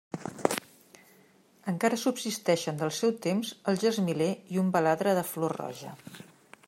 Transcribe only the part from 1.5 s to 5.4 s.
Encara subsisteixen del seu temps el gesmiler i un baladre de